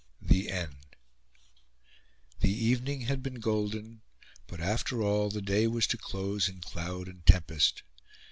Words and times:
THE 0.19 0.49
END 0.49 0.95
The 2.39 2.49
evening 2.49 3.01
had 3.01 3.21
been 3.21 3.35
golden; 3.39 4.01
but, 4.47 4.59
after 4.59 5.03
all, 5.03 5.29
the 5.29 5.43
day 5.43 5.67
was 5.67 5.85
to 5.85 5.97
close 5.99 6.49
in 6.49 6.59
cloud 6.61 7.07
and 7.07 7.23
tempest. 7.27 7.83